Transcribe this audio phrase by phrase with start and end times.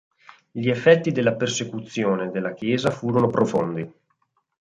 [0.49, 3.87] Gli effetti della persecuzione della Chiesa furono profondi.